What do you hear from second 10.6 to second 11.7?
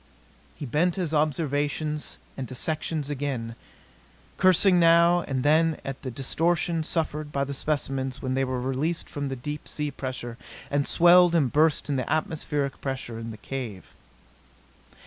and swelled and